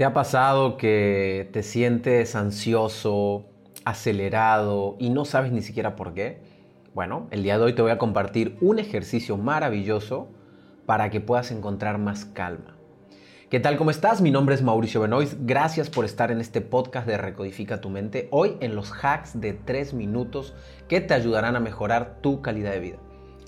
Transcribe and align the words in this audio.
¿Te 0.00 0.06
ha 0.06 0.14
pasado 0.14 0.78
que 0.78 1.50
te 1.52 1.62
sientes 1.62 2.34
ansioso, 2.34 3.44
acelerado 3.84 4.96
y 4.98 5.10
no 5.10 5.26
sabes 5.26 5.52
ni 5.52 5.60
siquiera 5.60 5.94
por 5.94 6.14
qué? 6.14 6.40
Bueno, 6.94 7.26
el 7.30 7.42
día 7.42 7.58
de 7.58 7.64
hoy 7.64 7.74
te 7.74 7.82
voy 7.82 7.90
a 7.90 7.98
compartir 7.98 8.56
un 8.62 8.78
ejercicio 8.78 9.36
maravilloso 9.36 10.28
para 10.86 11.10
que 11.10 11.20
puedas 11.20 11.50
encontrar 11.50 11.98
más 11.98 12.24
calma. 12.24 12.78
¿Qué 13.50 13.60
tal? 13.60 13.76
¿Cómo 13.76 13.90
estás? 13.90 14.22
Mi 14.22 14.30
nombre 14.30 14.54
es 14.54 14.62
Mauricio 14.62 15.02
Benoist. 15.02 15.34
Gracias 15.40 15.90
por 15.90 16.06
estar 16.06 16.30
en 16.30 16.40
este 16.40 16.62
podcast 16.62 17.06
de 17.06 17.18
Recodifica 17.18 17.82
tu 17.82 17.90
mente. 17.90 18.28
Hoy 18.30 18.56
en 18.60 18.76
los 18.76 18.90
hacks 19.04 19.38
de 19.38 19.52
3 19.52 19.92
minutos 19.92 20.54
que 20.88 21.02
te 21.02 21.12
ayudarán 21.12 21.56
a 21.56 21.60
mejorar 21.60 22.22
tu 22.22 22.40
calidad 22.40 22.70
de 22.70 22.80
vida. 22.80 22.96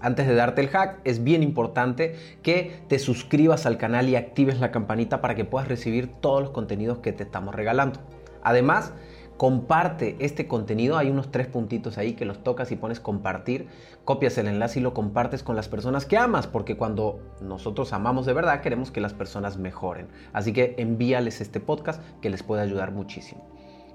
Antes 0.03 0.27
de 0.27 0.35
darte 0.35 0.61
el 0.61 0.69
hack, 0.69 1.01
es 1.05 1.23
bien 1.23 1.43
importante 1.43 2.17
que 2.43 2.83
te 2.89 2.99
suscribas 2.99 3.67
al 3.67 3.79
canal 3.79 4.09
y 4.09 4.17
actives 4.17 4.59
la 4.59 4.73
campanita 4.73 5.21
para 5.21 5.37
que 5.37 5.45
puedas 5.45 5.69
recibir 5.69 6.09
todos 6.21 6.43
los 6.43 6.51
contenidos 6.51 6.99
que 6.99 7.13
te 7.13 7.23
estamos 7.23 7.55
regalando. 7.55 8.01
Además, 8.43 8.93
comparte 9.37 10.17
este 10.19 10.47
contenido. 10.47 10.99
Hay 10.99 11.09
unos 11.09 11.31
tres 11.31 11.47
puntitos 11.47 11.99
ahí 11.99 12.15
que 12.15 12.25
los 12.25 12.43
tocas 12.43 12.73
y 12.73 12.77
pones 12.77 13.01
compartir. 13.01 13.69
Copias 14.05 14.37
el 14.39 14.49
enlace 14.49 14.81
y 14.81 14.83
lo 14.83 14.93
compartes 14.93 15.43
con 15.43 15.57
las 15.57 15.69
personas 15.69 16.05
que 16.05 16.17
amas, 16.17 16.47
porque 16.47 16.77
cuando 16.77 17.21
nosotros 17.41 17.93
amamos 17.93 18.27
de 18.27 18.33
verdad 18.33 18.61
queremos 18.61 18.91
que 18.91 19.01
las 19.01 19.15
personas 19.15 19.57
mejoren. 19.57 20.09
Así 20.33 20.53
que 20.53 20.75
envíales 20.79 21.41
este 21.41 21.61
podcast 21.61 22.03
que 22.21 22.31
les 22.31 22.43
puede 22.43 22.63
ayudar 22.63 22.91
muchísimo. 22.91 23.47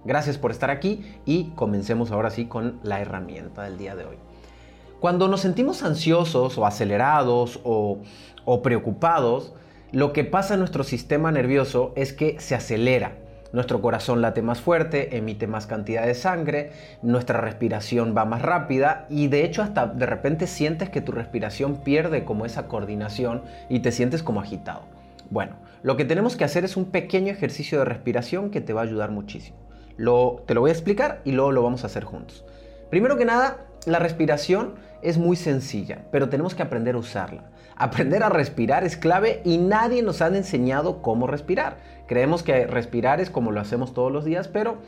Gracias 0.06 0.38
por 0.38 0.52
estar 0.52 0.70
aquí 0.70 1.04
y 1.26 1.52
comencemos 1.56 2.12
ahora 2.12 2.30
sí 2.30 2.46
con 2.46 2.80
la 2.84 3.02
herramienta 3.02 3.64
del 3.64 3.78
día 3.78 3.96
de 3.96 4.06
hoy. 4.06 4.18
Cuando 5.00 5.28
nos 5.28 5.42
sentimos 5.42 5.84
ansiosos 5.84 6.58
o 6.58 6.66
acelerados 6.66 7.60
o, 7.64 8.02
preocupados, 8.64 9.54
lo 9.92 10.12
que 10.12 10.23
pasa 10.23 10.56
en 10.56 10.60
nuestro 10.60 10.84
sistema 10.84 11.32
nervioso 11.32 11.94
es 11.96 12.14
que 12.14 12.40
se 12.40 12.56
acelera. 12.56 13.12
Nuestro 13.54 13.80
corazón 13.80 14.22
late 14.22 14.42
más 14.42 14.60
fuerte, 14.60 15.16
emite 15.16 15.46
más 15.46 15.68
cantidad 15.68 16.06
de 16.06 16.16
sangre, 16.16 16.72
nuestra 17.03 17.40
respiración 17.40 18.16
va 18.18 18.25
más 18.25 18.42
rápida 18.42 19.06
y 19.09 19.28
de 19.28 19.45
hecho 19.45 19.62
hasta 19.62 19.86
de 19.86 20.06
repente 20.06 20.48
sientes 20.48 20.90
que 20.90 21.02
tu 21.02 21.12
respiración 21.12 21.78
pierde 21.84 22.25
como 22.25 22.45
esa 22.45 22.68
coordinación 22.68 23.44
y 23.70 23.80
te 23.80 23.92
sientes 23.92 24.23
como 24.23 24.42
agitado. 24.42 24.81
Bueno, 25.30 25.58
lo 25.84 25.95
que 25.95 26.06
tenemos 26.06 26.36
que 26.36 26.44
hacer 26.44 26.66
es 26.66 26.75
un 26.75 26.86
pequeño 26.86 27.31
ejercicio 27.31 27.80
de 27.80 27.86
respiración 27.86 28.50
que 28.50 28.62
te 28.62 28.73
va 28.73 28.81
a 28.81 28.86
ayudar 28.86 29.12
muchísimo. 29.12 29.58
Lo, 29.95 30.44
te 30.48 30.56
lo 30.56 30.62
voy 30.62 30.72
a 30.72 30.73
explicar 30.73 31.22
y 31.23 31.31
luego 31.34 31.52
lo 31.52 31.62
vamos 31.62 31.84
a 31.84 31.88
hacer 31.88 32.03
juntos. 32.03 32.44
Primero 32.90 33.18
que 33.18 33.25
nada, 33.25 33.67
la 33.88 34.00
respiración 34.00 34.76
es 35.02 35.18
muy 35.18 35.38
sencilla, 35.38 36.06
pero 36.12 36.28
tenemos 36.30 36.56
que 36.56 36.64
aprender 36.64 36.96
a 36.96 37.00
usarla. 37.00 37.46
Aprender 37.78 38.22
a 38.22 38.30
respirar 38.30 38.84
es 38.84 38.98
clave 38.98 39.42
y 39.46 39.58
nadie 39.60 40.04
nos 40.04 40.22
ha 40.22 40.28
enseñado 40.28 41.02
cómo 41.02 41.26
respirar. 41.26 41.78
Creemos 42.08 42.44
que 42.44 42.68
respirar 42.68 43.22
es 43.22 43.30
como 43.30 43.52
lo 43.52 43.62
hacemos 43.62 43.94
todos 43.94 44.12
los 44.12 44.26
días, 44.26 44.50
pero 44.50 44.80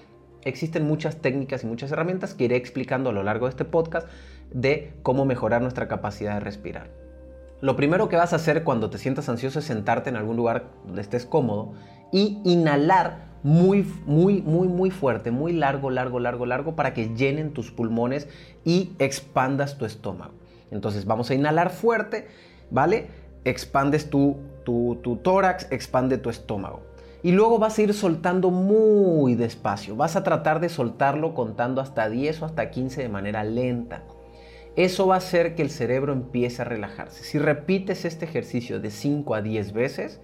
existen 0.44 0.86
muchas 0.86 1.18
técnicas 1.18 1.64
y 1.64 1.68
muchas 1.68 1.92
herramientas 1.92 2.34
que 2.34 2.46
iré 2.46 2.58
explicando 2.58 3.12
a 3.12 3.14
lo 3.14 3.24
largo 3.24 3.46
de 3.46 3.52
este 3.52 3.66
podcast 3.66 4.08
de 4.52 4.94
cómo 5.02 5.24
mejorar 5.26 5.62
nuestra 5.62 5.88
capacidad 5.88 6.34
de 6.34 6.40
respirar. 6.42 6.90
Lo 7.62 7.76
primero 7.76 8.10
que 8.10 8.18
vas 8.18 8.34
a 8.34 8.38
hacer 8.38 8.64
cuando 8.64 8.90
te 8.90 8.98
sientas 8.98 9.30
ansioso 9.30 9.60
es 9.60 9.66
sentarte 9.66 10.10
en 10.10 10.18
algún 10.18 10.36
lugar 10.36 10.72
donde 10.86 11.02
estés 11.02 11.26
cómodo 11.26 11.74
y 12.12 12.42
inhalar 12.44 13.29
muy, 13.44 13.86
muy, 14.06 14.42
muy, 14.42 14.68
muy 14.68 14.92
fuerte, 14.92 15.32
muy 15.32 15.54
largo, 15.54 15.90
largo, 15.90 16.20
largo, 16.20 16.46
largo, 16.46 16.76
para 16.76 16.94
que 16.94 17.16
llenen 17.16 17.54
tus 17.54 17.72
pulmones 17.72 18.28
y 18.66 18.92
expandas 19.00 19.78
tu 19.78 19.86
estómago. 19.86 20.34
Entonces 20.72 21.06
vamos 21.06 21.30
a 21.30 21.36
inhalar 21.36 21.70
fuerte, 21.70 22.28
¿vale? 22.70 23.08
Expandes 23.46 24.10
tu, 24.10 24.38
tu, 24.64 25.00
tu 25.02 25.18
tórax, 25.18 25.72
expande 25.72 26.18
tu 26.18 26.30
estómago. 26.30 26.82
Y 27.22 27.32
luego 27.34 27.60
vas 27.60 27.78
a 27.78 27.82
ir 27.82 27.94
soltando 27.94 28.50
muy 28.50 29.36
despacio. 29.36 29.96
Vas 29.96 30.16
a 30.16 30.24
tratar 30.24 30.62
de 30.62 30.70
soltarlo 30.70 31.34
contando 31.34 31.82
hasta 31.82 32.10
10 32.10 32.42
o 32.42 32.46
hasta 32.46 32.70
15 32.70 33.02
de 33.02 33.10
manera 33.10 33.44
lenta. 33.44 34.04
Eso 34.78 35.08
va 35.08 35.16
a 35.16 35.18
hacer 35.18 35.56
que 35.56 35.62
el 35.62 35.72
cerebro 35.72 36.14
empiece 36.14 36.62
a 36.62 36.66
relajarse. 36.66 37.24
Si 37.24 37.38
repites 37.38 38.06
este 38.06 38.24
ejercicio 38.24 38.80
de 38.80 38.92
5 38.92 39.36
a 39.36 39.42
10 39.42 39.74
veces, 39.74 40.22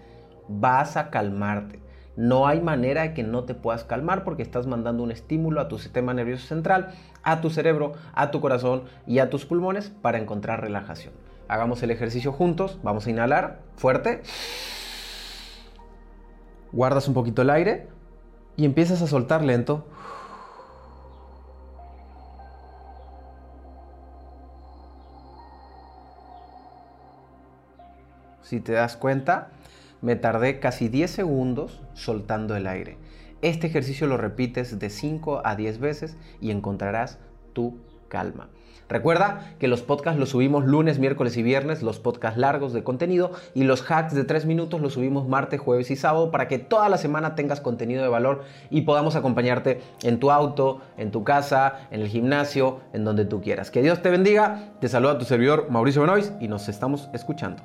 vas 0.48 0.96
a 0.96 1.10
calmarte. 1.10 1.80
No 2.18 2.48
hay 2.48 2.62
manera 2.62 3.02
de 3.02 3.14
que 3.14 3.24
no 3.24 3.44
te 3.44 3.56
puedas 3.56 3.84
calmar 3.84 4.24
porque 4.24 4.42
estás 4.42 4.68
mandando 4.68 5.04
un 5.04 5.12
estímulo 5.12 5.60
a 5.60 5.68
tu 5.68 5.80
sistema 5.80 6.14
nervioso 6.14 6.48
central, 6.48 6.94
a 7.24 7.42
tu 7.42 7.50
cerebro, 7.50 7.94
a 8.14 8.32
tu 8.32 8.40
corazón 8.40 8.84
y 9.06 9.20
a 9.20 9.30
tus 9.30 9.46
pulmones 9.46 9.90
para 9.90 10.18
encontrar 10.18 10.62
relajación. 10.62 11.14
Hagamos 11.48 11.84
el 11.84 11.92
ejercicio 11.92 12.32
juntos. 12.32 12.80
Vamos 12.84 13.06
a 13.06 13.10
inhalar 13.10 13.60
fuerte. 13.76 14.24
Guardas 16.72 17.08
un 17.08 17.14
poquito 17.14 17.42
el 17.42 17.50
aire 17.50 17.88
y 18.56 18.66
empiezas 18.66 19.02
a 19.02 19.08
soltar 19.08 19.44
lento. 19.44 19.86
Si 28.42 28.60
te 28.62 28.74
das 28.74 28.96
cuenta, 28.96 29.50
me 30.06 30.16
tardé 30.16 30.60
casi 30.60 30.88
10 30.88 31.10
segundos 31.10 31.82
soltando 31.96 32.56
el 32.56 32.68
aire. 32.68 33.00
Este 33.42 33.66
ejercicio 33.66 34.06
lo 34.06 34.18
repites 34.18 34.78
de 34.78 34.92
5 34.92 35.42
a 35.44 35.56
10 35.56 35.80
veces 35.80 36.16
y 36.40 36.52
encontrarás 36.52 37.18
tu 37.54 37.80
calma. 38.08 38.50
Recuerda 38.88 39.56
que 39.58 39.68
los 39.68 39.82
podcasts 39.82 40.20
los 40.20 40.30
subimos 40.30 40.64
lunes, 40.64 41.00
miércoles 41.00 41.38
y 41.38 41.42
viernes, 41.42 41.82
los 41.82 41.98
podcasts 41.98 42.38
largos 42.38 42.72
de 42.72 42.84
contenido 42.84 43.32
y 43.56 43.64
los 43.64 43.82
hacks 43.90 44.14
de 44.14 44.26
3 44.26 44.46
minutos 44.46 44.80
los 44.80 44.94
subimos 44.94 45.28
martes, 45.28 45.60
jueves 45.60 45.90
y 45.90 45.96
sábado 45.96 46.30
para 46.30 46.48
que 46.48 46.60
toda 46.60 46.88
la 46.88 47.00
semana 47.00 47.34
tengas 47.34 47.60
contenido 47.60 48.04
de 48.04 48.10
valor 48.10 48.44
y 48.70 48.82
podamos 48.82 49.16
acompañarte 49.16 49.82
en 50.04 50.20
tu 50.20 50.30
auto, 50.30 50.82
en 50.98 51.10
tu 51.10 51.24
casa, 51.24 51.88
en 51.90 52.02
el 52.02 52.10
gimnasio, 52.10 52.82
en 52.94 53.06
donde 53.06 53.26
tú 53.26 53.42
quieras. 53.42 53.72
Que 53.72 53.82
Dios 53.82 54.04
te 54.04 54.12
bendiga. 54.12 54.76
Te 54.80 54.88
saluda 54.88 55.18
tu 55.18 55.26
servidor 55.26 55.72
Mauricio 55.72 56.04
Benoist 56.04 56.40
y 56.40 56.48
nos 56.48 56.70
estamos 56.70 57.10
escuchando. 57.12 57.64